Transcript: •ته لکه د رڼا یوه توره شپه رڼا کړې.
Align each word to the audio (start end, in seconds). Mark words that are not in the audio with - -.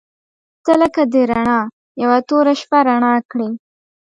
•ته 0.63 0.71
لکه 0.81 1.01
د 1.13 1.15
رڼا 1.31 1.61
یوه 2.01 2.17
توره 2.27 2.53
شپه 2.61 2.79
رڼا 2.87 3.15
کړې. 3.31 3.49